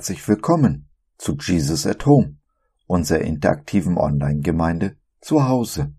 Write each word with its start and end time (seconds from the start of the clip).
Herzlich 0.00 0.26
willkommen 0.28 0.88
zu 1.18 1.36
Jesus 1.36 1.86
at 1.86 2.06
Home, 2.06 2.38
unserer 2.86 3.20
interaktiven 3.20 3.98
Online-Gemeinde 3.98 4.96
zu 5.20 5.46
Hause. 5.46 5.94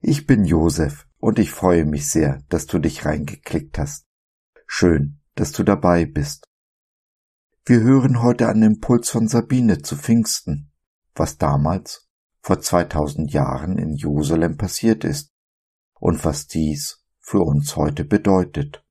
Ich 0.00 0.26
bin 0.26 0.44
Josef 0.44 1.08
und 1.16 1.38
ich 1.38 1.50
freue 1.50 1.86
mich 1.86 2.10
sehr, 2.10 2.42
dass 2.50 2.66
du 2.66 2.78
dich 2.78 3.06
reingeklickt 3.06 3.78
hast. 3.78 4.04
Schön, 4.66 5.22
dass 5.34 5.52
du 5.52 5.62
dabei 5.62 6.04
bist. 6.04 6.46
Wir 7.64 7.80
hören 7.80 8.20
heute 8.20 8.48
einen 8.48 8.74
Impuls 8.74 9.08
von 9.08 9.28
Sabine 9.28 9.78
zu 9.78 9.96
Pfingsten, 9.96 10.70
was 11.14 11.38
damals, 11.38 12.10
vor 12.42 12.60
2000 12.60 13.32
Jahren 13.32 13.78
in 13.78 13.94
Jerusalem 13.94 14.58
passiert 14.58 15.04
ist 15.04 15.32
und 15.94 16.22
was 16.26 16.48
dies 16.48 17.02
für 17.20 17.40
uns 17.40 17.76
heute 17.76 18.04
bedeutet. 18.04 18.84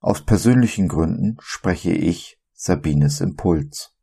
Aus 0.00 0.24
persönlichen 0.24 0.88
Gründen 0.88 1.36
spreche 1.38 1.92
ich 1.92 2.37
Sabines 2.60 3.20
Impuls. 3.20 3.94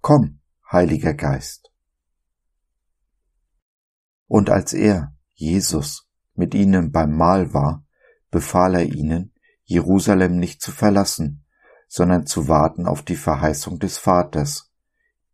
Komm, 0.00 0.40
Heiliger 0.72 1.14
Geist. 1.14 1.70
Und 4.26 4.50
als 4.50 4.72
er, 4.72 5.14
Jesus, 5.34 6.08
mit 6.34 6.54
ihnen 6.54 6.90
beim 6.90 7.16
Mahl 7.16 7.54
war, 7.54 7.86
befahl 8.32 8.74
er 8.74 8.84
ihnen, 8.84 9.32
Jerusalem 9.62 10.38
nicht 10.38 10.60
zu 10.60 10.72
verlassen, 10.72 11.44
sondern 11.86 12.26
zu 12.26 12.48
warten 12.48 12.88
auf 12.88 13.02
die 13.02 13.14
Verheißung 13.14 13.78
des 13.78 13.96
Vaters, 13.96 14.72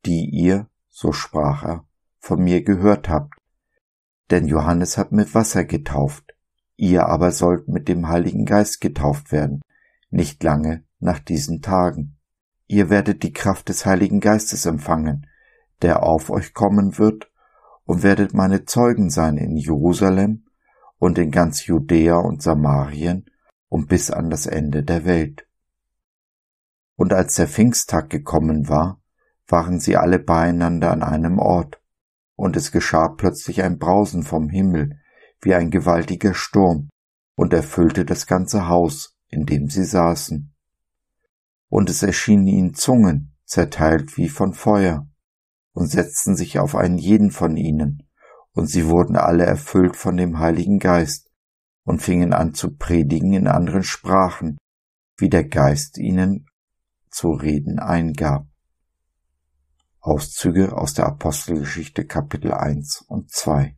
die 0.07 0.29
ihr, 0.31 0.69
so 0.89 1.13
sprach 1.13 1.65
er, 1.65 1.85
von 2.19 2.43
mir 2.43 2.63
gehört 2.63 3.09
habt. 3.09 3.35
Denn 4.31 4.47
Johannes 4.47 4.99
hat 4.99 5.13
mit 5.13 5.35
Wasser 5.35 5.65
getauft, 5.65 6.35
ihr 6.77 7.07
aber 7.07 7.33
sollt 7.33 7.69
mit 7.69 7.89
dem 7.89 8.09
Heiligen 8.09 8.45
Geist 8.45 8.81
getauft 8.81 9.33
werden, 9.33 9.63
nicht 10.11 10.43
lange 10.43 10.85
nach 11.01 11.19
diesen 11.19 11.63
Tagen. 11.63 12.17
Ihr 12.67 12.89
werdet 12.89 13.23
die 13.23 13.33
Kraft 13.33 13.69
des 13.69 13.85
Heiligen 13.85 14.21
Geistes 14.21 14.67
empfangen, 14.67 15.27
der 15.83 16.03
auf 16.03 16.31
euch 16.31 16.55
kommen 16.55 16.99
wird, 16.99 17.31
und 17.85 18.03
werdet 18.03 18.33
meine 18.33 18.65
Zeugen 18.65 19.11
sein 19.11 19.37
in 19.37 19.57
Jerusalem 19.57 20.47
und 20.99 21.19
in 21.19 21.33
ganz 21.33 21.67
Judäa 21.67 22.17
und 22.17 22.41
Samarien 22.41 23.27
und 23.69 23.89
bis 23.89 24.11
an 24.11 24.31
das 24.31 24.47
Ende 24.47 24.85
der 24.85 25.05
Welt. 25.05 25.47
Und 26.95 27.13
als 27.13 27.35
der 27.35 27.49
Pfingsttag 27.49 28.09
gekommen 28.09 28.69
war, 28.69 29.02
waren 29.49 29.81
sie 29.81 29.97
alle 29.97 30.19
beieinander 30.19 30.91
an 30.91 31.03
einem 31.03 31.39
Ort, 31.39 31.81
und 32.37 32.57
es 32.57 32.73
geschah 32.73 33.09
plötzlich 33.09 33.63
ein 33.63 33.79
Brausen 33.79 34.23
vom 34.23 34.49
Himmel, 34.49 34.99
wie 35.41 35.55
ein 35.55 35.71
gewaltiger 35.71 36.35
Sturm, 36.35 36.89
und 37.35 37.53
erfüllte 37.53 38.05
das 38.05 38.27
ganze 38.27 38.69
Haus, 38.69 39.17
in 39.29 39.47
dem 39.47 39.69
sie 39.69 39.85
saßen. 39.85 40.55
Und 41.69 41.91
es 41.91 42.03
erschienen 42.03 42.47
ihnen 42.47 42.75
Zungen, 42.75 43.35
zerteilt 43.45 44.17
wie 44.17 44.29
von 44.29 44.55
Feuer, 44.55 45.09
und 45.73 45.89
setzten 45.89 46.37
sich 46.37 46.59
auf 46.59 46.77
einen 46.77 46.99
jeden 46.99 47.31
von 47.31 47.57
ihnen, 47.57 48.09
und 48.53 48.67
sie 48.67 48.87
wurden 48.87 49.17
alle 49.17 49.45
erfüllt 49.45 49.97
von 49.97 50.17
dem 50.17 50.39
Heiligen 50.39 50.79
Geist, 50.79 51.31
und 51.85 52.03
fingen 52.03 52.33
an 52.33 52.55
zu 52.55 52.77
predigen 52.77 53.33
in 53.33 53.47
anderen 53.49 53.83
Sprachen, 53.83 54.59
wie 55.17 55.29
der 55.29 55.45
Geist 55.45 55.99
ihnen 55.99 56.47
zu 57.11 57.33
reden 57.33 57.79
eingab. 57.79 58.47
Auszüge 60.05 60.77
aus 60.77 60.95
der 60.95 61.07
Apostelgeschichte 61.07 62.05
Kapitel 62.05 62.53
1 62.53 63.05
und 63.07 63.31
2 63.31 63.77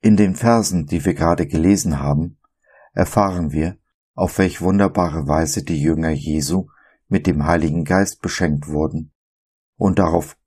In 0.00 0.16
den 0.16 0.34
Versen, 0.34 0.86
die 0.86 1.04
wir 1.04 1.12
gerade 1.12 1.46
gelesen 1.46 2.00
haben, 2.00 2.38
erfahren 2.94 3.52
wir, 3.52 3.76
auf 4.14 4.38
welch 4.38 4.62
wunderbare 4.62 5.28
Weise 5.28 5.64
die 5.64 5.78
Jünger 5.82 6.12
Jesu 6.12 6.68
mit 7.08 7.26
dem 7.26 7.44
Heiligen 7.44 7.84
Geist 7.84 8.22
beschenkt 8.22 8.66
wurden 8.66 9.12
und 9.76 9.98
darauf 9.98 10.38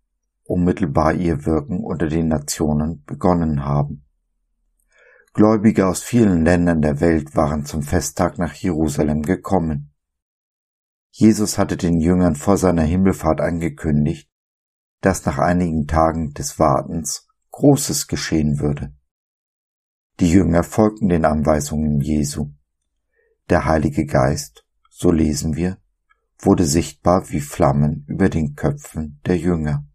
unmittelbar 0.45 1.13
ihr 1.13 1.45
Wirken 1.45 1.84
unter 1.84 2.07
den 2.07 2.28
Nationen 2.28 3.03
begonnen 3.05 3.66
haben. 3.66 4.03
Gläubige 5.34 5.85
aus 5.85 6.01
vielen 6.01 6.44
Ländern 6.44 6.81
der 6.81 7.01
Welt 7.01 7.35
waren 7.35 7.66
zum 7.66 7.84
Festtag 7.84 8.39
nach 8.39 8.55
Jerusalem 8.55 9.22
gekommen. 9.22 9.94
Jesus 11.19 11.57
hatte 11.57 11.78
den 11.78 12.00
Jüngern 12.00 12.35
vor 12.35 12.57
seiner 12.57 12.83
Himmelfahrt 12.83 13.41
angekündigt, 13.41 14.29
dass 15.01 15.25
nach 15.25 15.39
einigen 15.39 15.88
Tagen 15.88 16.35
des 16.35 16.59
Wartens 16.59 17.28
Großes 17.50 18.05
geschehen 18.05 18.59
würde. 18.59 18.94
Die 20.19 20.29
Jünger 20.29 20.61
folgten 20.61 21.09
den 21.09 21.25
Anweisungen 21.25 22.01
Jesu. 22.01 22.51
Der 23.50 23.66
Heilige 23.66 24.05
Geist, 24.05 24.67
so 24.91 25.09
lesen 25.09 25.55
wir, 25.55 25.79
wurde 26.38 26.66
sichtbar 26.66 27.31
wie 27.31 27.41
Flammen 27.41 28.05
über 28.07 28.29
den 28.29 28.53
Köpfen 28.53 29.19
der 29.25 29.39
Jünger. 29.39 29.88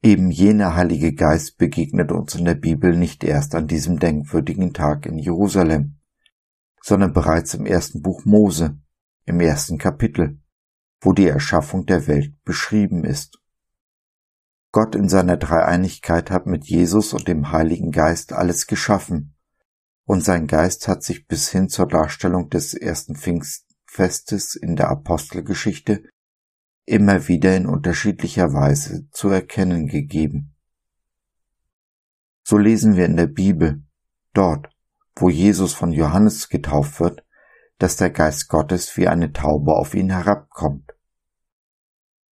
Eben 0.00 0.30
jener 0.30 0.76
Heilige 0.76 1.12
Geist 1.12 1.58
begegnet 1.58 2.12
uns 2.12 2.36
in 2.36 2.44
der 2.44 2.54
Bibel 2.54 2.96
nicht 2.96 3.24
erst 3.24 3.56
an 3.56 3.66
diesem 3.66 3.98
denkwürdigen 3.98 4.72
Tag 4.72 5.06
in 5.06 5.18
Jerusalem, 5.18 5.98
sondern 6.80 7.12
bereits 7.12 7.54
im 7.54 7.66
ersten 7.66 8.00
Buch 8.00 8.24
Mose, 8.24 8.78
im 9.26 9.40
ersten 9.40 9.76
Kapitel, 9.76 10.40
wo 11.00 11.12
die 11.12 11.26
Erschaffung 11.26 11.84
der 11.84 12.06
Welt 12.06 12.32
beschrieben 12.44 13.04
ist. 13.04 13.38
Gott 14.72 14.94
in 14.94 15.08
seiner 15.08 15.36
Dreieinigkeit 15.36 16.30
hat 16.30 16.46
mit 16.46 16.66
Jesus 16.66 17.12
und 17.12 17.28
dem 17.28 17.50
Heiligen 17.52 17.92
Geist 17.92 18.32
alles 18.32 18.66
geschaffen, 18.66 19.34
und 20.04 20.24
sein 20.24 20.46
Geist 20.46 20.86
hat 20.86 21.02
sich 21.02 21.26
bis 21.26 21.50
hin 21.50 21.68
zur 21.68 21.88
Darstellung 21.88 22.48
des 22.48 22.74
ersten 22.74 23.16
Pfingstfestes 23.16 24.54
in 24.54 24.76
der 24.76 24.88
Apostelgeschichte 24.88 26.04
immer 26.84 27.26
wieder 27.26 27.56
in 27.56 27.66
unterschiedlicher 27.66 28.52
Weise 28.52 29.08
zu 29.10 29.28
erkennen 29.28 29.88
gegeben. 29.88 30.54
So 32.44 32.56
lesen 32.56 32.94
wir 32.94 33.06
in 33.06 33.16
der 33.16 33.26
Bibel, 33.26 33.82
dort, 34.32 34.68
wo 35.16 35.28
Jesus 35.28 35.74
von 35.74 35.90
Johannes 35.90 36.48
getauft 36.48 37.00
wird, 37.00 37.25
dass 37.78 37.96
der 37.96 38.10
Geist 38.10 38.48
Gottes 38.48 38.96
wie 38.96 39.08
eine 39.08 39.32
Taube 39.32 39.72
auf 39.72 39.94
ihn 39.94 40.10
herabkommt. 40.10 40.92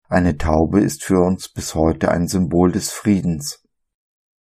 Eine 0.08 0.38
Taube 0.38 0.81
ist 0.81 1.04
für 1.04 1.20
uns 1.20 1.50
bis 1.50 1.76
heute 1.76 2.12
ein 2.12 2.28
Symbol 2.28 2.72
des 2.72 2.92
Friedens, 2.92 3.64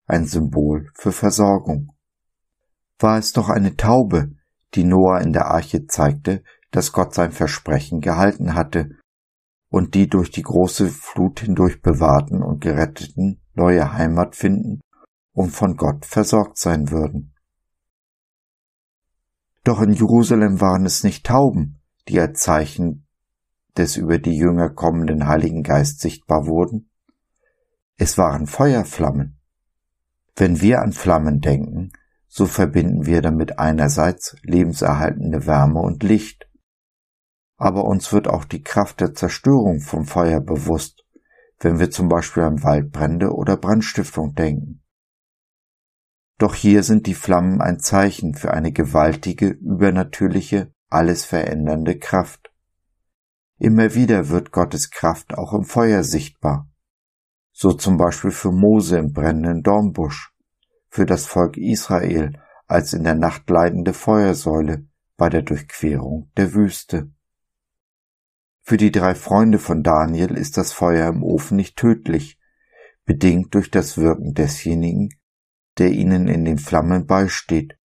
ein 0.05 0.25
Symbol 0.25 0.89
für 0.93 1.11
Versorgung 1.11 1.93
war 3.03 3.17
es 3.17 3.33
doch 3.33 3.49
eine 3.49 3.75
Taube, 3.75 4.31
die 4.73 4.85
Noah 4.85 5.19
in 5.19 5.33
der 5.33 5.47
Arche 5.47 5.85
zeigte, 5.85 6.43
dass 6.71 6.91
Gott 6.91 7.13
sein 7.13 7.31
Versprechen 7.31 7.99
gehalten 7.99 8.55
hatte 8.55 8.91
und 9.69 9.93
die 9.93 10.07
durch 10.07 10.31
die 10.31 10.41
große 10.41 10.87
Flut 10.87 11.41
hindurch 11.41 11.81
bewahrten 11.81 12.41
und 12.41 12.61
geretteten 12.61 13.41
neue 13.53 13.93
Heimat 13.93 14.35
finden 14.35 14.79
und 15.33 15.51
von 15.51 15.75
Gott 15.75 16.05
versorgt 16.05 16.57
sein 16.57 16.89
würden. 16.89 17.32
Doch 19.63 19.81
in 19.81 19.93
Jerusalem 19.93 20.59
waren 20.59 20.85
es 20.85 21.03
nicht 21.03 21.25
Tauben, 21.25 21.81
die 22.07 22.19
als 22.19 22.39
Zeichen 22.39 23.07
des 23.77 23.95
über 23.95 24.19
die 24.19 24.35
Jünger 24.35 24.69
kommenden 24.69 25.27
Heiligen 25.27 25.63
Geist 25.63 25.99
sichtbar 25.99 26.45
wurden. 26.45 26.89
Es 27.97 28.17
waren 28.17 28.45
Feuerflammen. 28.45 29.39
Wenn 30.35 30.61
wir 30.61 30.81
an 30.81 30.91
Flammen 30.91 31.39
denken, 31.39 31.91
so 32.27 32.45
verbinden 32.45 33.05
wir 33.05 33.21
damit 33.21 33.59
einerseits 33.59 34.35
lebenserhaltende 34.41 35.45
Wärme 35.45 35.79
und 35.79 36.03
Licht. 36.03 36.49
Aber 37.57 37.85
uns 37.85 38.11
wird 38.11 38.27
auch 38.27 38.43
die 38.43 38.61
Kraft 38.61 38.99
der 38.99 39.13
Zerstörung 39.13 39.79
vom 39.79 40.05
Feuer 40.05 40.41
bewusst, 40.41 41.05
wenn 41.59 41.79
wir 41.79 41.91
zum 41.91 42.09
Beispiel 42.09 42.43
an 42.43 42.63
Waldbrände 42.63 43.31
oder 43.31 43.55
Brandstiftung 43.55 44.33
denken. 44.33 44.82
Doch 46.43 46.55
hier 46.55 46.83
sind 46.83 47.07
die 47.07 47.13
Flammen 47.13 47.61
ein 47.61 47.79
Zeichen 47.79 48.35
für 48.35 48.53
eine 48.53 48.73
gewaltige, 48.73 49.47
übernatürliche, 49.47 50.73
alles 50.89 51.23
verändernde 51.23 51.97
Kraft. 51.97 52.51
Immer 53.59 53.95
wieder 53.95 54.27
wird 54.27 54.51
Gottes 54.51 54.89
Kraft 54.89 55.37
auch 55.37 55.53
im 55.53 55.63
Feuer 55.63 56.03
sichtbar, 56.03 56.69
so 57.53 57.71
zum 57.71 57.95
Beispiel 57.95 58.31
für 58.31 58.51
Mose 58.51 58.97
im 58.97 59.13
brennenden 59.13 59.63
Dornbusch 59.63 60.33
für 60.89 61.05
das 61.05 61.25
Volk 61.25 61.55
Israel 61.55 62.33
als 62.67 62.91
in 62.91 63.05
der 63.05 63.15
Nacht 63.15 63.49
leidende 63.49 63.93
Feuersäule 63.93 64.85
bei 65.15 65.29
der 65.29 65.43
Durchquerung 65.43 66.29
der 66.35 66.53
Wüste. 66.53 67.09
Für 68.63 68.75
die 68.75 68.91
drei 68.91 69.15
Freunde 69.15 69.59
von 69.59 69.81
Daniel 69.81 70.35
ist 70.35 70.57
das 70.57 70.73
Feuer 70.73 71.07
im 71.07 71.23
Ofen 71.23 71.55
nicht 71.55 71.77
tödlich, 71.77 72.37
bedingt 73.05 73.55
durch 73.55 73.71
das 73.71 73.97
Wirken 73.97 74.33
desjenigen, 74.33 75.07
der 75.77 75.91
ihnen 75.91 76.27
in 76.27 76.45
den 76.45 76.57
Flammen 76.57 77.05
beisteht 77.05 77.77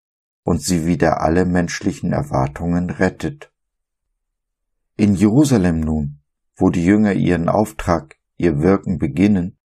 und 0.42 0.62
sie 0.62 0.86
wieder 0.86 1.20
alle 1.20 1.44
menschlichen 1.44 2.12
Erwartungen 2.12 2.90
rettet. 2.90 3.52
In 4.96 5.14
Jerusalem 5.14 5.80
nun, 5.80 6.22
wo 6.56 6.70
die 6.70 6.84
Jünger 6.84 7.12
ihren 7.12 7.48
Auftrag 7.48 8.16
ihr 8.36 8.60
Wirken 8.60 8.98
beginnen, 8.98 9.58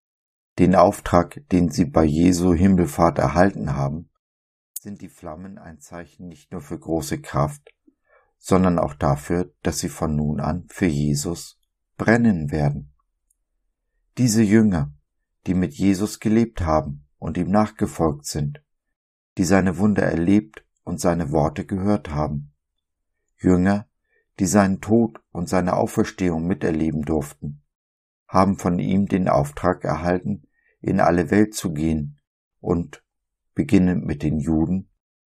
den 0.59 0.75
Auftrag, 0.75 1.41
den 1.51 1.69
sie 1.69 1.85
bei 1.85 2.03
Jesu 2.03 2.53
Himmelfahrt 2.53 3.17
erhalten 3.17 3.75
haben, 3.75 4.09
sind 4.79 5.01
die 5.01 5.09
Flammen 5.09 5.57
ein 5.57 5.79
Zeichen 5.79 6.27
nicht 6.27 6.51
nur 6.51 6.61
für 6.61 6.77
große 6.77 7.21
Kraft, 7.21 7.73
sondern 8.37 8.79
auch 8.79 8.95
dafür, 8.95 9.53
dass 9.61 9.79
sie 9.79 9.89
von 9.89 10.15
nun 10.15 10.39
an 10.39 10.65
für 10.69 10.87
Jesus 10.87 11.59
brennen 11.97 12.51
werden. 12.51 12.91
Diese 14.17 14.41
Jünger, 14.41 14.91
die 15.45 15.53
mit 15.53 15.73
Jesus 15.75 16.19
gelebt 16.19 16.61
haben 16.61 17.05
und 17.21 17.37
ihm 17.37 17.51
nachgefolgt 17.51 18.25
sind, 18.25 18.63
die 19.37 19.43
seine 19.43 19.77
Wunder 19.77 20.01
erlebt 20.01 20.65
und 20.83 20.99
seine 20.99 21.31
Worte 21.31 21.67
gehört 21.67 22.09
haben. 22.09 22.51
Jünger, 23.37 23.87
die 24.39 24.47
seinen 24.47 24.81
Tod 24.81 25.21
und 25.31 25.47
seine 25.47 25.75
Auferstehung 25.75 26.47
miterleben 26.47 27.03
durften, 27.03 27.61
haben 28.27 28.57
von 28.57 28.79
ihm 28.79 29.05
den 29.05 29.29
Auftrag 29.29 29.83
erhalten, 29.83 30.47
in 30.81 30.99
alle 30.99 31.29
Welt 31.29 31.53
zu 31.53 31.73
gehen 31.73 32.19
und, 32.59 33.03
beginnend 33.53 34.03
mit 34.03 34.23
den 34.23 34.39
Juden, 34.39 34.89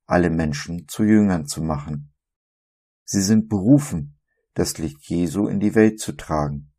alle 0.07 0.29
Menschen 0.29 0.89
zu 0.89 1.05
Jüngern 1.05 1.47
zu 1.47 1.63
machen. 1.63 2.13
Sie 3.05 3.23
sind 3.23 3.49
berufen, 3.49 4.19
das 4.55 4.79
Licht 4.79 5.09
Jesu 5.09 5.47
in 5.47 5.61
die 5.61 5.77
Welt 5.77 6.01
zu 6.01 6.17
tragen, 6.17 6.73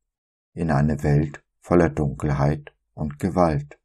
in 0.52 0.70
eine 0.70 1.02
Welt 1.02 1.42
voller 1.62 1.90
Dunkelheit 1.90 2.74
und 2.94 3.20
Gewalt. 3.20 3.80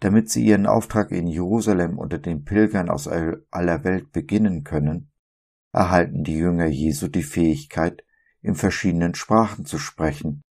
Damit 0.00 0.30
sie 0.30 0.44
ihren 0.44 0.66
Auftrag 0.66 1.10
in 1.10 1.26
Jerusalem 1.26 1.98
unter 1.98 2.18
den 2.18 2.44
Pilgern 2.44 2.88
aus 2.88 3.08
aller 3.08 3.84
Welt 3.84 4.12
beginnen 4.12 4.62
können, 4.62 5.10
erhalten 5.72 6.22
die 6.22 6.36
Jünger 6.36 6.66
Jesu 6.66 7.08
die 7.08 7.22
Fähigkeit, 7.22 8.04
in 8.40 8.54
verschiedenen 8.54 9.14
Sprachen 9.14 9.64
zu 9.64 9.78
sprechen, 9.78 10.42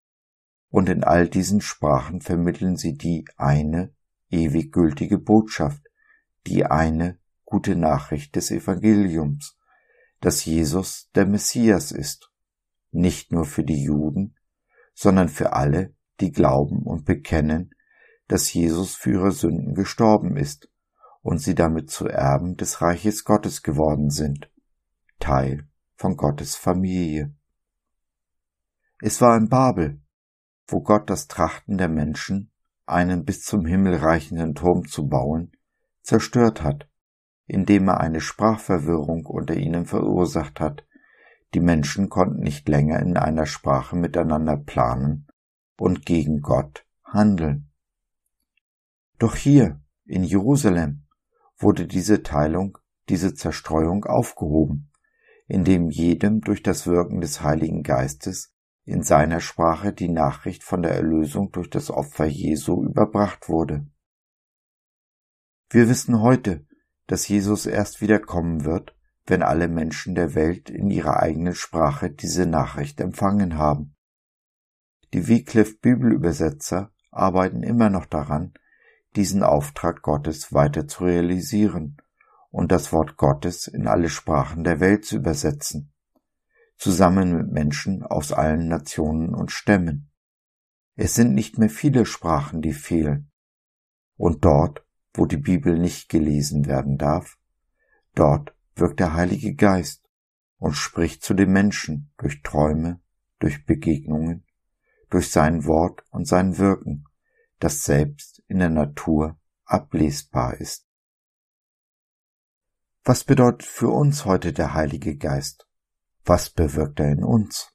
und 0.69 0.89
in 0.89 1.03
all 1.03 1.29
diesen 1.29 1.61
Sprachen 1.61 2.21
vermitteln 2.21 2.75
sie 2.75 2.97
die 2.97 3.25
eine 3.37 3.93
ewig 4.29 4.73
gültige 4.73 5.17
Botschaft, 5.17 5.81
die 6.45 6.65
eine 6.65 7.17
gute 7.45 7.75
Nachricht 7.75 8.35
des 8.35 8.51
Evangeliums, 8.51 9.57
dass 10.19 10.43
Jesus 10.43 11.09
der 11.15 11.25
Messias 11.25 11.91
ist, 11.91 12.31
nicht 12.91 13.31
nur 13.31 13.45
für 13.45 13.63
die 13.63 13.81
Juden, 13.81 14.35
sondern 14.93 15.29
für 15.29 15.53
alle, 15.53 15.95
die 16.19 16.31
glauben 16.31 16.83
und 16.83 17.05
bekennen, 17.05 17.71
dass 18.27 18.53
Jesus 18.53 18.95
für 18.95 19.11
ihre 19.11 19.31
Sünden 19.31 19.73
gestorben 19.73 20.37
ist 20.37 20.69
und 21.21 21.39
sie 21.39 21.55
damit 21.55 21.89
zu 21.89 22.07
Erben 22.07 22.57
des 22.57 22.81
Reiches 22.81 23.23
Gottes 23.23 23.63
geworden 23.63 24.09
sind, 24.09 24.49
Teil 25.19 25.67
von 25.95 26.15
Gottes 26.15 26.55
Familie. 26.55 27.33
Es 29.01 29.21
war 29.21 29.37
in 29.37 29.49
Babel, 29.49 30.01
wo 30.67 30.81
Gott 30.81 31.09
das 31.09 31.27
Trachten 31.27 31.77
der 31.77 31.89
Menschen, 31.89 32.51
einen 32.85 33.25
bis 33.25 33.41
zum 33.41 33.65
Himmel 33.65 33.95
reichenden 33.95 34.55
Turm 34.55 34.87
zu 34.87 35.07
bauen, 35.07 35.51
zerstört 36.01 36.63
hat, 36.63 36.89
indem 37.45 37.89
er 37.89 37.99
eine 37.99 38.21
Sprachverwirrung 38.21 39.25
unter 39.25 39.55
ihnen 39.55 39.85
verursacht 39.85 40.59
hat. 40.59 40.85
Die 41.53 41.59
Menschen 41.59 42.09
konnten 42.09 42.39
nicht 42.41 42.67
länger 42.67 42.99
in 42.99 43.17
einer 43.17 43.45
Sprache 43.45 43.95
miteinander 43.95 44.57
planen 44.57 45.27
und 45.77 46.05
gegen 46.05 46.41
Gott 46.41 46.85
handeln. 47.03 47.66
Doch 49.17 49.35
hier, 49.35 49.81
in 50.05 50.23
Jerusalem, 50.23 51.07
wurde 51.57 51.87
diese 51.87 52.21
Teilung, 52.21 52.77
diese 53.09 53.33
Zerstreuung 53.33 54.05
aufgehoben, 54.05 54.91
indem 55.47 55.89
jedem 55.89 56.41
durch 56.41 56.61
das 56.61 56.85
Wirken 56.85 57.21
des 57.21 57.41
Heiligen 57.41 57.83
Geistes 57.83 58.53
in 58.83 59.01
seiner 59.01 59.39
Sprache 59.39 59.91
die 59.91 60.09
Nachricht 60.09 60.63
von 60.63 60.81
der 60.81 60.93
Erlösung 60.93 61.51
durch 61.51 61.69
das 61.69 61.89
Opfer 61.89 62.25
Jesu 62.25 62.83
überbracht 62.83 63.49
wurde. 63.49 63.87
Wir 65.69 65.89
wissen 65.89 66.21
heute, 66.21 66.65
dass 67.07 67.27
Jesus 67.27 67.65
erst 67.65 68.01
wiederkommen 68.01 68.63
wird, 68.63 68.95
wenn 69.25 69.43
alle 69.43 69.67
Menschen 69.67 70.15
der 70.15 70.35
Welt 70.35 70.69
in 70.69 70.89
ihrer 70.89 71.17
eigenen 71.17 71.55
Sprache 71.55 72.09
diese 72.09 72.45
Nachricht 72.45 73.01
empfangen 73.01 73.57
haben. 73.57 73.95
Die 75.13 75.27
Wycliffe 75.27 75.77
Bibelübersetzer 75.81 76.91
arbeiten 77.11 77.63
immer 77.63 77.89
noch 77.89 78.05
daran, 78.05 78.53
diesen 79.17 79.41
Auftrag 79.41 80.03
Gottes 80.03 80.53
weiter 80.53 80.87
zu 80.87 81.03
realisieren 81.03 81.97
und 82.51 82.71
das 82.71 82.93
Wort 82.93 83.17
Gottes 83.17 83.67
in 83.67 83.87
alle 83.87 84.09
Sprachen 84.09 84.63
der 84.63 84.79
Welt 84.79 85.05
zu 85.05 85.15
übersetzen, 85.17 85.91
zusammen 86.77 87.35
mit 87.35 87.51
Menschen 87.51 88.03
aus 88.03 88.31
allen 88.31 88.67
Nationen 88.67 89.33
und 89.33 89.51
Stämmen. 89.51 90.11
Es 90.95 91.15
sind 91.15 91.33
nicht 91.33 91.57
mehr 91.57 91.69
viele 91.69 92.05
Sprachen, 92.05 92.61
die 92.61 92.73
fehlen. 92.73 93.31
Und 94.15 94.45
dort, 94.45 94.85
wo 95.13 95.25
die 95.25 95.37
Bibel 95.37 95.77
nicht 95.77 96.09
gelesen 96.09 96.67
werden 96.67 96.97
darf, 96.97 97.37
dort 98.13 98.55
wirkt 98.75 98.99
der 98.99 99.13
Heilige 99.13 99.55
Geist 99.55 100.07
und 100.57 100.73
spricht 100.73 101.23
zu 101.23 101.33
den 101.33 101.51
Menschen 101.51 102.11
durch 102.17 102.43
Träume, 102.43 102.99
durch 103.39 103.65
Begegnungen, 103.65 104.45
durch 105.09 105.31
sein 105.31 105.65
Wort 105.65 106.03
und 106.11 106.27
sein 106.27 106.57
Wirken, 106.57 107.05
das 107.59 107.83
selbst 107.83 108.36
in 108.47 108.59
der 108.59 108.69
Natur 108.69 109.37
ablesbar 109.65 110.55
ist. 110.55 110.85
Was 113.03 113.23
bedeutet 113.23 113.63
für 113.63 113.89
uns 113.89 114.25
heute 114.25 114.51
der 114.51 114.73
Heilige 114.73 115.15
Geist? 115.15 115.67
Was 116.25 116.49
bewirkt 116.49 116.99
er 116.99 117.11
in 117.11 117.23
uns? 117.23 117.71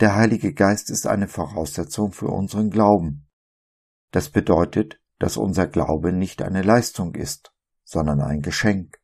Der 0.00 0.14
Heilige 0.14 0.54
Geist 0.54 0.90
ist 0.90 1.06
eine 1.06 1.28
Voraussetzung 1.28 2.12
für 2.12 2.28
unseren 2.28 2.70
Glauben. 2.70 3.28
Das 4.10 4.30
bedeutet, 4.30 5.00
dass 5.18 5.36
unser 5.36 5.66
Glaube 5.66 6.12
nicht 6.12 6.42
eine 6.42 6.62
Leistung 6.62 7.14
ist, 7.14 7.52
sondern 7.84 8.20
ein 8.20 8.42
Geschenk. 8.42 8.98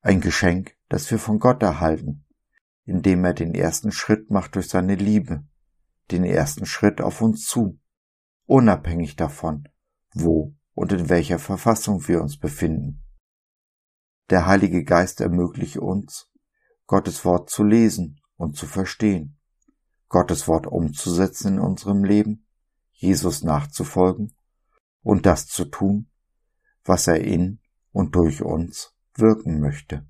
Ein 0.00 0.20
Geschenk, 0.20 0.76
das 0.88 1.10
wir 1.10 1.18
von 1.18 1.38
Gott 1.38 1.62
erhalten, 1.62 2.24
indem 2.84 3.24
er 3.24 3.34
den 3.34 3.54
ersten 3.54 3.92
Schritt 3.92 4.30
macht 4.30 4.56
durch 4.56 4.68
seine 4.68 4.96
Liebe, 4.96 5.44
den 6.10 6.24
ersten 6.24 6.66
Schritt 6.66 7.00
auf 7.00 7.20
uns 7.20 7.46
zu, 7.46 7.78
unabhängig 8.46 9.16
davon, 9.16 9.68
wo 10.12 10.54
und 10.74 10.92
in 10.92 11.08
welcher 11.08 11.38
Verfassung 11.38 12.06
wir 12.08 12.20
uns 12.20 12.38
befinden. 12.38 13.02
Der 14.30 14.46
Heilige 14.46 14.84
Geist 14.84 15.20
ermöglicht 15.20 15.78
uns, 15.78 16.30
Gottes 16.86 17.24
Wort 17.24 17.50
zu 17.50 17.62
lesen 17.62 18.20
und 18.36 18.56
zu 18.56 18.66
verstehen, 18.66 19.38
Gottes 20.08 20.48
Wort 20.48 20.66
umzusetzen 20.66 21.54
in 21.54 21.60
unserem 21.60 22.04
Leben, 22.04 22.46
Jesus 22.92 23.42
nachzufolgen 23.42 24.34
und 25.02 25.26
das 25.26 25.46
zu 25.46 25.64
tun, 25.64 26.10
was 26.84 27.06
er 27.06 27.20
in 27.20 27.60
und 27.92 28.14
durch 28.14 28.42
uns 28.42 28.94
wirken 29.14 29.60
möchte. 29.60 30.06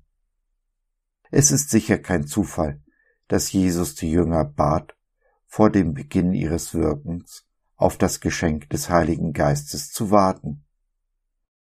Es 1.31 1.51
ist 1.51 1.69
sicher 1.69 1.97
kein 1.97 2.27
Zufall, 2.27 2.81
dass 3.27 3.51
Jesus 3.51 3.95
die 3.95 4.11
Jünger 4.11 4.45
bat, 4.45 4.95
vor 5.45 5.69
dem 5.69 5.93
Beginn 5.93 6.33
ihres 6.33 6.73
Wirkens 6.73 7.44
auf 7.75 7.97
das 7.97 8.19
Geschenk 8.19 8.69
des 8.69 8.89
Heiligen 8.89 9.33
Geistes 9.33 9.91
zu 9.91 10.11
warten. 10.11 10.65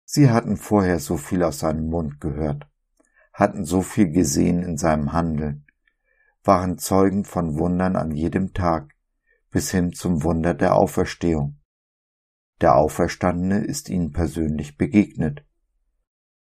Sie 0.05 0.31
hatten 0.31 0.57
vorher 0.57 0.99
so 0.99 1.17
viel 1.17 1.43
aus 1.43 1.61
seinem 1.61 1.89
Mund 1.89 2.21
gehört, 2.21 2.69
hatten 3.33 3.65
so 3.65 3.83
viel 3.83 4.11
gesehen 4.11 4.63
in 4.63 4.77
seinem 4.77 5.13
Handeln, 5.13 5.67
waren 6.43 6.79
Zeugen 6.79 7.25
von 7.25 7.59
Wundern 7.59 7.97
an 7.97 8.11
jedem 8.11 8.53
Tag 8.53 8.95
bis 9.51 9.71
hin 9.71 9.93
zum 9.93 10.23
Wunder 10.25 10.55
der 10.55 10.75
Auferstehung. 10.75 11.61
Der 12.61 12.77
Auferstandene 12.77 13.65
ist 13.65 13.89
ihnen 13.89 14.13
persönlich 14.13 14.77
begegnet. 14.77 15.45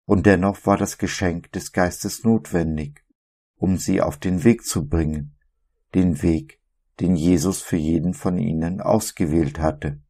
Und 0.06 0.26
dennoch 0.26 0.66
war 0.66 0.76
das 0.76 0.98
Geschenk 0.98 1.52
des 1.52 1.72
Geistes 1.72 2.24
notwendig, 2.24 3.04
um 3.56 3.76
sie 3.76 4.00
auf 4.00 4.16
den 4.16 4.44
Weg 4.44 4.64
zu 4.64 4.86
bringen, 4.86 5.36
den 5.94 6.22
Weg, 6.22 6.60
den 7.00 7.16
Jesus 7.16 7.60
für 7.62 7.76
jeden 7.76 8.14
von 8.14 8.38
ihnen 8.38 8.80
ausgewählt 8.80 9.58
hatte. 9.58 10.00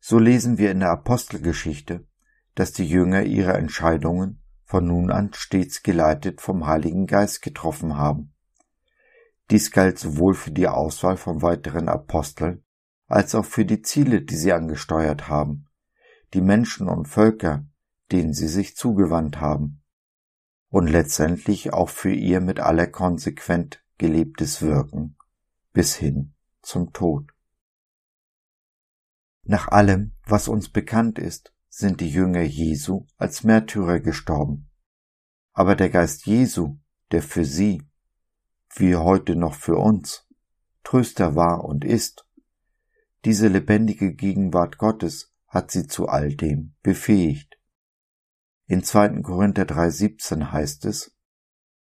So 0.00 0.18
lesen 0.18 0.58
wir 0.58 0.70
in 0.70 0.80
der 0.80 0.90
Apostelgeschichte, 0.90 2.06
dass 2.54 2.72
die 2.72 2.86
Jünger 2.86 3.22
ihre 3.22 3.54
Entscheidungen 3.54 4.42
von 4.64 4.86
nun 4.86 5.10
an 5.10 5.30
stets 5.34 5.82
geleitet 5.82 6.40
vom 6.40 6.66
Heiligen 6.66 7.06
Geist 7.06 7.42
getroffen 7.42 7.96
haben. 7.96 8.34
Dies 9.50 9.70
galt 9.70 9.98
sowohl 9.98 10.34
für 10.34 10.50
die 10.50 10.68
Auswahl 10.68 11.16
von 11.16 11.42
weiteren 11.42 11.88
Aposteln 11.88 12.64
als 13.06 13.34
auch 13.34 13.44
für 13.44 13.64
die 13.64 13.82
Ziele, 13.82 14.22
die 14.22 14.36
sie 14.36 14.52
angesteuert 14.52 15.28
haben, 15.28 15.68
die 16.32 16.40
Menschen 16.40 16.88
und 16.88 17.06
Völker, 17.06 17.66
denen 18.10 18.32
sie 18.32 18.48
sich 18.48 18.76
zugewandt 18.76 19.40
haben, 19.40 19.82
und 20.68 20.88
letztendlich 20.88 21.72
auch 21.72 21.90
für 21.90 22.12
ihr 22.12 22.40
mit 22.40 22.58
aller 22.60 22.86
konsequent 22.86 23.83
gelebtes 24.04 24.60
Wirken 24.60 25.16
bis 25.72 25.94
hin 25.94 26.34
zum 26.60 26.92
Tod. 26.92 27.32
Nach 29.44 29.68
allem, 29.68 30.12
was 30.26 30.46
uns 30.46 30.68
bekannt 30.68 31.18
ist, 31.18 31.54
sind 31.70 32.02
die 32.02 32.10
Jünger 32.10 32.42
Jesu 32.42 33.06
als 33.16 33.44
Märtyrer 33.44 34.00
gestorben. 34.00 34.70
Aber 35.54 35.74
der 35.74 35.88
Geist 35.88 36.26
Jesu, 36.26 36.76
der 37.12 37.22
für 37.22 37.46
sie, 37.46 37.82
wie 38.74 38.94
heute 38.94 39.36
noch 39.36 39.54
für 39.54 39.76
uns, 39.76 40.28
Tröster 40.82 41.34
war 41.34 41.64
und 41.64 41.82
ist. 41.82 42.26
Diese 43.24 43.48
lebendige 43.48 44.12
Gegenwart 44.12 44.76
Gottes 44.76 45.32
hat 45.46 45.70
sie 45.70 45.86
zu 45.86 46.08
all 46.08 46.34
dem 46.34 46.74
befähigt. 46.82 47.58
In 48.66 48.84
2. 48.84 49.22
Korinther 49.22 49.62
3,17 49.62 50.52
heißt 50.52 50.84
es, 50.84 51.16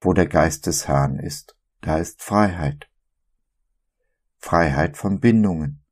wo 0.01 0.13
der 0.13 0.29
Geist 0.29 0.67
des 0.67 0.87
Herrn 0.87 1.19
ist, 1.19 1.57
da 1.83 1.99
ist 1.99 2.23
Freiheit. 2.23 2.89
Freiheit 4.39 4.97
von 4.97 5.21
Bindungen, 5.21 5.85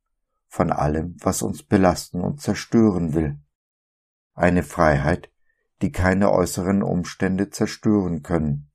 von 0.46 0.72
allem, 0.72 1.16
was 1.20 1.42
uns 1.42 1.62
belasten 1.62 2.20
und 2.20 2.40
zerstören 2.40 3.12
will. 3.12 3.38
Eine 4.34 4.62
Freiheit, 4.62 5.30
die 5.82 5.92
keine 5.92 6.30
äußeren 6.32 6.82
Umstände 6.82 7.50
zerstören 7.50 8.22
können. 8.22 8.70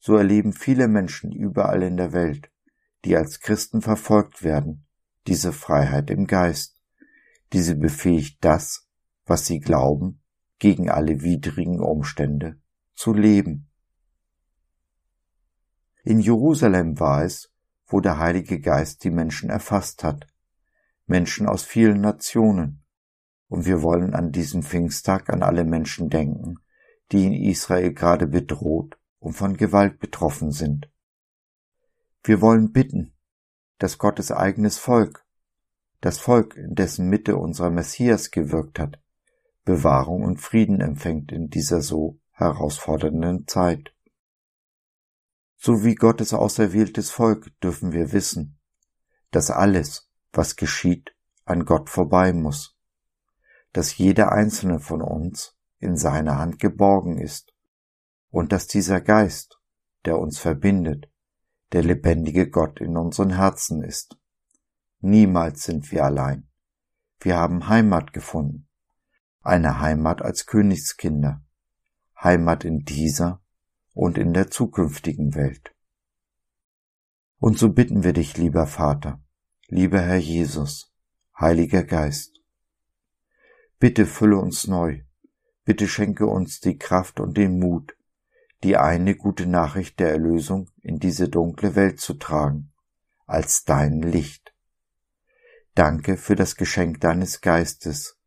So 0.00 0.16
erleben 0.16 0.52
viele 0.52 0.86
Menschen 0.86 1.32
überall 1.32 1.82
in 1.82 1.96
der 1.96 2.12
Welt, 2.12 2.50
die 3.04 3.16
als 3.16 3.40
Christen 3.40 3.82
verfolgt 3.82 4.44
werden, 4.44 4.86
diese 5.26 5.52
Freiheit 5.52 6.10
im 6.10 6.26
Geist, 6.26 6.80
diese 7.52 7.74
befähigt 7.74 8.44
das, 8.44 8.88
was 9.24 9.46
sie 9.46 9.58
glauben, 9.58 10.22
gegen 10.58 10.90
alle 10.90 11.22
widrigen 11.22 11.80
Umstände 11.80 12.60
zu 12.94 13.12
leben. 13.12 13.67
In 16.08 16.20
Jerusalem 16.20 16.98
war 16.98 17.22
es, 17.22 17.52
wo 17.86 18.00
der 18.00 18.18
Heilige 18.18 18.60
Geist 18.60 19.04
die 19.04 19.10
Menschen 19.10 19.50
erfasst 19.50 20.02
hat, 20.02 20.26
Menschen 21.04 21.46
aus 21.46 21.64
vielen 21.64 22.00
Nationen, 22.00 22.82
und 23.48 23.66
wir 23.66 23.82
wollen 23.82 24.14
an 24.14 24.32
diesem 24.32 24.62
Pfingsttag 24.62 25.28
an 25.28 25.42
alle 25.42 25.64
Menschen 25.64 26.08
denken, 26.08 26.60
die 27.12 27.26
in 27.26 27.34
Israel 27.34 27.92
gerade 27.92 28.26
bedroht 28.26 28.98
und 29.18 29.34
von 29.34 29.58
Gewalt 29.58 29.98
betroffen 29.98 30.50
sind. 30.50 30.90
Wir 32.24 32.40
wollen 32.40 32.72
bitten, 32.72 33.12
dass 33.76 33.98
Gottes 33.98 34.32
eigenes 34.32 34.78
Volk, 34.78 35.26
das 36.00 36.18
Volk, 36.18 36.56
in 36.56 36.74
dessen 36.74 37.10
Mitte 37.10 37.36
unser 37.36 37.68
Messias 37.68 38.30
gewirkt 38.30 38.78
hat, 38.78 38.98
Bewahrung 39.66 40.22
und 40.22 40.40
Frieden 40.40 40.80
empfängt 40.80 41.32
in 41.32 41.50
dieser 41.50 41.82
so 41.82 42.18
herausfordernden 42.30 43.46
Zeit. 43.46 43.92
So 45.60 45.82
wie 45.82 45.96
Gottes 45.96 46.32
auserwähltes 46.32 47.10
Volk 47.10 47.50
dürfen 47.60 47.90
wir 47.90 48.12
wissen, 48.12 48.60
dass 49.32 49.50
alles, 49.50 50.08
was 50.32 50.54
geschieht, 50.54 51.16
an 51.44 51.64
Gott 51.64 51.90
vorbei 51.90 52.32
muss, 52.32 52.78
dass 53.72 53.98
jeder 53.98 54.30
einzelne 54.30 54.78
von 54.78 55.02
uns 55.02 55.56
in 55.80 55.96
seiner 55.96 56.38
Hand 56.38 56.60
geborgen 56.60 57.18
ist 57.18 57.54
und 58.30 58.52
dass 58.52 58.68
dieser 58.68 59.00
Geist, 59.00 59.58
der 60.04 60.20
uns 60.20 60.38
verbindet, 60.38 61.10
der 61.72 61.82
lebendige 61.82 62.48
Gott 62.48 62.80
in 62.80 62.96
unseren 62.96 63.30
Herzen 63.30 63.82
ist. 63.82 64.16
Niemals 65.00 65.64
sind 65.64 65.90
wir 65.90 66.04
allein. 66.04 66.48
Wir 67.18 67.36
haben 67.36 67.68
Heimat 67.68 68.12
gefunden. 68.12 68.68
Eine 69.42 69.80
Heimat 69.80 70.22
als 70.22 70.46
Königskinder. 70.46 71.42
Heimat 72.22 72.64
in 72.64 72.84
dieser 72.84 73.42
und 73.94 74.18
in 74.18 74.32
der 74.32 74.50
zukünftigen 74.50 75.34
Welt. 75.34 75.74
Und 77.38 77.58
so 77.58 77.70
bitten 77.70 78.02
wir 78.02 78.12
dich, 78.12 78.36
lieber 78.36 78.66
Vater, 78.66 79.22
lieber 79.68 80.00
Herr 80.00 80.16
Jesus, 80.16 80.92
Heiliger 81.38 81.84
Geist. 81.84 82.42
Bitte 83.78 84.06
fülle 84.06 84.38
uns 84.38 84.66
neu, 84.66 85.02
bitte 85.64 85.86
schenke 85.86 86.26
uns 86.26 86.60
die 86.60 86.78
Kraft 86.78 87.20
und 87.20 87.36
den 87.36 87.58
Mut, 87.58 87.96
die 88.64 88.76
eine 88.76 89.14
gute 89.14 89.46
Nachricht 89.46 90.00
der 90.00 90.10
Erlösung 90.10 90.70
in 90.82 90.98
diese 90.98 91.28
dunkle 91.28 91.76
Welt 91.76 92.00
zu 92.00 92.14
tragen, 92.14 92.72
als 93.26 93.64
dein 93.64 94.02
Licht. 94.02 94.52
Danke 95.74 96.16
für 96.16 96.34
das 96.34 96.56
Geschenk 96.56 97.00
deines 97.00 97.40
Geistes 97.40 98.18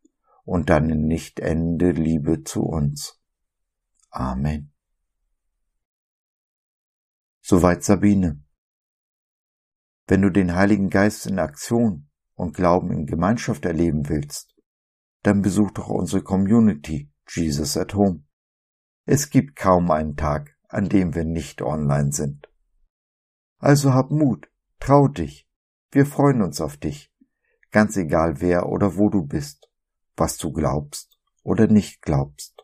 und 0.45 0.69
deine 0.69 0.95
nicht 0.95 1.41
endende 1.41 1.91
Liebe 1.91 2.43
zu 2.43 2.63
uns. 2.63 3.19
Amen. 4.09 4.70
Soweit 7.51 7.83
Sabine. 7.83 8.41
Wenn 10.07 10.21
du 10.21 10.29
den 10.29 10.55
Heiligen 10.55 10.89
Geist 10.89 11.25
in 11.25 11.37
Aktion 11.37 12.09
und 12.33 12.55
Glauben 12.55 12.93
in 12.93 13.05
Gemeinschaft 13.05 13.65
erleben 13.65 14.07
willst, 14.07 14.55
dann 15.23 15.41
besuch 15.41 15.69
doch 15.71 15.89
unsere 15.89 16.23
Community 16.23 17.11
Jesus 17.27 17.75
at 17.75 17.93
Home. 17.93 18.23
Es 19.03 19.29
gibt 19.29 19.57
kaum 19.57 19.91
einen 19.91 20.15
Tag, 20.15 20.55
an 20.69 20.87
dem 20.87 21.13
wir 21.13 21.25
nicht 21.25 21.61
online 21.61 22.13
sind. 22.13 22.47
Also 23.57 23.93
hab 23.93 24.11
Mut, 24.11 24.49
trau 24.79 25.09
dich, 25.09 25.45
wir 25.91 26.05
freuen 26.05 26.41
uns 26.41 26.61
auf 26.61 26.77
dich, 26.77 27.13
ganz 27.69 27.97
egal 27.97 28.39
wer 28.39 28.69
oder 28.69 28.95
wo 28.95 29.09
du 29.09 29.23
bist, 29.23 29.69
was 30.15 30.37
du 30.37 30.53
glaubst 30.53 31.19
oder 31.43 31.67
nicht 31.67 32.01
glaubst. 32.01 32.60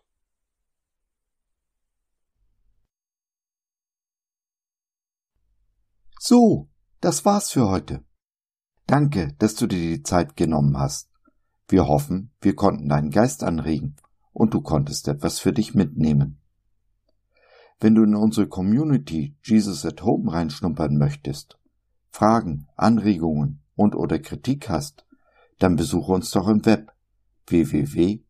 So, 6.20 6.70
das 7.00 7.26
war's 7.26 7.52
für 7.52 7.70
heute. 7.70 8.04
Danke, 8.88 9.36
dass 9.40 9.56
du 9.56 9.68
dir 9.68 9.98
die 9.98 10.04
Zeit 10.04 10.36
genommen 10.36 10.78
hast. 10.78 11.10
Wir 11.68 11.88
hoffen, 11.88 12.32
wir 12.42 12.56
konnten 12.56 12.90
deinen 12.90 13.12
Geist 13.12 13.44
anregen 13.44 13.98
und 14.32 14.54
du 14.54 14.62
konntest 14.62 15.08
etwas 15.08 15.40
für 15.40 15.52
dich 15.54 15.76
mitnehmen. 15.76 16.40
Wenn 17.80 17.96
du 17.96 18.04
in 18.04 18.16
unsere 18.16 18.48
Community 18.48 19.36
Jesus 19.44 19.86
at 19.86 20.02
Home 20.02 20.32
reinschnuppern 20.32 20.98
möchtest, 20.98 21.60
Fragen, 22.10 22.68
Anregungen 22.76 23.62
und 23.76 23.96
oder 23.96 24.18
Kritik 24.18 24.70
hast, 24.70 25.06
dann 25.60 25.76
besuche 25.76 26.12
uns 26.14 26.32
doch 26.32 26.48
im 26.48 26.66
Web 26.66 26.92
www.gott.biz. 27.46 28.22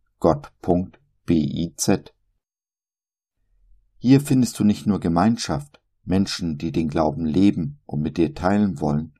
Hier 3.99 4.21
findest 4.21 4.59
du 4.59 4.63
nicht 4.63 4.85
nur 4.87 4.99
Gemeinschaft, 4.99 5.76
Menschen, 6.07 6.57
die 6.57 6.71
den 6.71 6.87
Glauben 6.87 7.25
leben 7.25 7.79
und 7.85 8.01
mit 8.01 8.17
dir 8.17 8.33
teilen 8.33 8.79
wollen, 8.79 9.13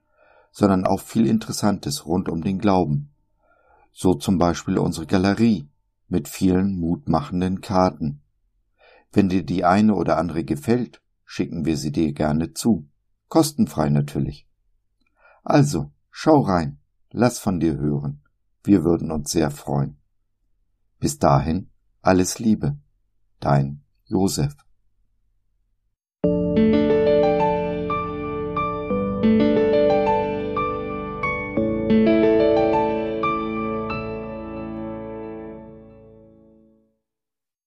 sondern 0.52 0.86
auch 0.86 1.02
viel 1.02 1.28
Interessantes 1.28 2.06
rund 2.06 2.30
um 2.30 2.42
den 2.42 2.60
Glauben. 2.60 3.12
So 3.92 4.14
zum 4.14 4.38
Beispiel 4.38 4.78
unsere 4.78 5.06
Galerie, 5.06 5.70
mit 6.08 6.28
vielen 6.28 6.80
mutmachenden 6.80 7.62
Karten. 7.62 8.22
Wenn 9.12 9.30
dir 9.30 9.44
die 9.44 9.66
eine 9.66 9.94
oder 9.94 10.18
andere 10.18 10.44
gefällt, 10.44 11.02
schicken 11.26 11.66
wir 11.66 11.78
sie 11.78 11.92
dir 11.92 12.14
gerne 12.14 12.54
zu. 12.54 12.88
Kostenfrei 13.28 13.90
natürlich. 13.90 14.48
Also, 15.44 15.92
schau 16.10 16.42
rein, 16.42 16.80
lass 17.12 17.40
von 17.40 17.60
dir 17.60 17.78
hören. 17.78 18.22
Wir 18.64 18.84
würden 18.84 19.12
uns 19.12 19.32
sehr 19.32 19.52
freuen. 19.52 19.98
Bis 21.00 21.20
dahin, 21.20 21.70
alles 22.02 22.40
Liebe. 22.40 22.78
Dein 23.40 23.84
Josef. 24.06 24.67